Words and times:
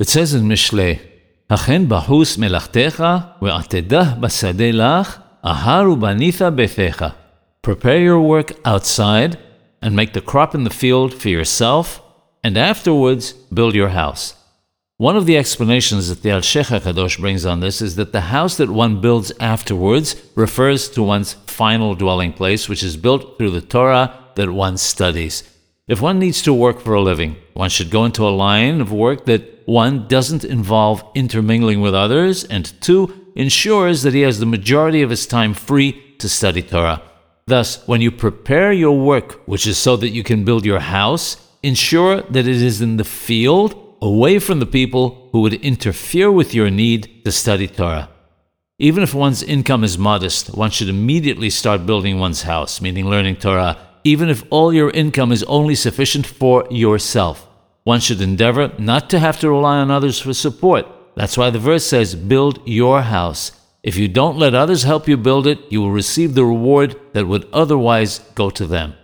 It 0.00 0.08
says 0.08 0.32
in 0.32 0.48
Mishle, 0.48 0.98
"Achen 1.50 1.86
bahus 1.86 2.38
melachtecha 2.38 3.38
ve'atedah 3.38 4.18
basade 4.18 4.72
lach 4.72 5.20
aharu 5.44 5.94
banitha 6.04 6.48
bethecha." 6.58 7.12
Prepare 7.60 8.00
your 8.00 8.20
work 8.22 8.50
outside 8.64 9.36
and 9.82 9.94
make 9.94 10.14
the 10.14 10.22
crop 10.22 10.54
in 10.54 10.64
the 10.64 10.78
field 10.82 11.12
for 11.12 11.28
yourself, 11.28 12.00
and 12.42 12.56
afterwards 12.56 13.34
build 13.52 13.74
your 13.74 13.90
house. 13.90 14.36
One 14.96 15.18
of 15.18 15.26
the 15.26 15.36
explanations 15.36 16.08
that 16.08 16.22
the 16.22 16.30
Al 16.30 16.40
HaKadosh 16.40 17.18
brings 17.20 17.44
on 17.44 17.60
this 17.60 17.82
is 17.82 17.96
that 17.96 18.12
the 18.12 18.32
house 18.36 18.56
that 18.56 18.70
one 18.70 19.02
builds 19.02 19.32
afterwards 19.38 20.16
refers 20.34 20.88
to 20.90 21.02
one's 21.02 21.34
final 21.46 21.94
dwelling 21.94 22.32
place, 22.32 22.70
which 22.70 22.82
is 22.82 22.96
built 22.96 23.36
through 23.36 23.50
the 23.50 23.60
Torah 23.60 24.14
that 24.36 24.50
one 24.50 24.78
studies. 24.78 25.42
If 25.86 26.00
one 26.00 26.18
needs 26.18 26.40
to 26.42 26.54
work 26.54 26.80
for 26.80 26.94
a 26.94 27.02
living, 27.02 27.36
one 27.52 27.68
should 27.68 27.90
go 27.90 28.06
into 28.06 28.26
a 28.26 28.38
line 28.46 28.80
of 28.80 28.92
work 28.92 29.26
that 29.26 29.49
one 29.70 30.08
doesn't 30.08 30.44
involve 30.44 31.04
intermingling 31.14 31.80
with 31.80 31.94
others, 31.94 32.42
and 32.42 32.64
two, 32.80 33.32
ensures 33.36 34.02
that 34.02 34.12
he 34.12 34.22
has 34.22 34.40
the 34.40 34.54
majority 34.56 35.00
of 35.00 35.10
his 35.10 35.28
time 35.28 35.54
free 35.54 35.92
to 36.18 36.28
study 36.28 36.60
Torah. 36.60 37.00
Thus, 37.46 37.86
when 37.86 38.00
you 38.00 38.10
prepare 38.10 38.72
your 38.72 38.98
work, 38.98 39.40
which 39.46 39.68
is 39.68 39.78
so 39.78 39.96
that 39.98 40.08
you 40.08 40.24
can 40.24 40.44
build 40.44 40.66
your 40.66 40.80
house, 40.80 41.36
ensure 41.62 42.20
that 42.22 42.48
it 42.48 42.60
is 42.70 42.80
in 42.80 42.96
the 42.96 43.04
field, 43.04 43.96
away 44.02 44.40
from 44.40 44.58
the 44.58 44.66
people 44.66 45.28
who 45.30 45.40
would 45.42 45.54
interfere 45.54 46.32
with 46.32 46.52
your 46.52 46.68
need 46.68 47.24
to 47.24 47.30
study 47.30 47.68
Torah. 47.68 48.08
Even 48.80 49.04
if 49.04 49.14
one's 49.14 49.42
income 49.42 49.84
is 49.84 49.96
modest, 49.96 50.52
one 50.52 50.70
should 50.70 50.88
immediately 50.88 51.50
start 51.50 51.86
building 51.86 52.18
one's 52.18 52.42
house, 52.42 52.80
meaning 52.80 53.08
learning 53.08 53.36
Torah, 53.36 53.78
even 54.02 54.28
if 54.28 54.42
all 54.50 54.72
your 54.72 54.90
income 54.90 55.30
is 55.30 55.44
only 55.44 55.76
sufficient 55.76 56.26
for 56.26 56.66
yourself. 56.70 57.46
One 57.84 58.00
should 58.00 58.20
endeavor 58.20 58.72
not 58.78 59.08
to 59.10 59.18
have 59.18 59.40
to 59.40 59.50
rely 59.50 59.78
on 59.78 59.90
others 59.90 60.20
for 60.20 60.34
support. 60.34 60.86
That's 61.14 61.36
why 61.36 61.50
the 61.50 61.58
verse 61.58 61.86
says, 61.86 62.14
Build 62.14 62.60
your 62.66 63.02
house. 63.02 63.52
If 63.82 63.96
you 63.96 64.08
don't 64.08 64.38
let 64.38 64.54
others 64.54 64.82
help 64.82 65.08
you 65.08 65.16
build 65.16 65.46
it, 65.46 65.58
you 65.70 65.80
will 65.80 65.90
receive 65.90 66.34
the 66.34 66.44
reward 66.44 66.96
that 67.14 67.26
would 67.26 67.48
otherwise 67.52 68.18
go 68.34 68.50
to 68.50 68.66
them. 68.66 68.94